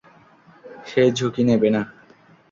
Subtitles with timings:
[0.85, 1.81] সে ঝুঁকি নেবে না।